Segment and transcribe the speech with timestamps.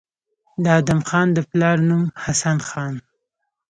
[0.63, 2.93] د ادم خان د پلار نوم حسن خان